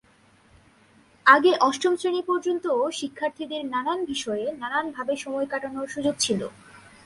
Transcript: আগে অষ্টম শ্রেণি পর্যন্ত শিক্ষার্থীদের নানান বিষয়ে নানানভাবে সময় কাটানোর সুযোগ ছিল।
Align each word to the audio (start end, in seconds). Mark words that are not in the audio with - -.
আগে 1.25 1.51
অষ্টম 1.59 1.93
শ্রেণি 1.95 2.21
পর্যন্ত 2.21 2.65
শিক্ষার্থীদের 2.91 3.61
নানান 3.65 3.99
বিষয়ে 4.05 4.45
নানানভাবে 4.59 5.13
সময় 5.15 5.47
কাটানোর 5.47 5.87
সুযোগ 5.87 6.15
ছিল। 6.19 6.41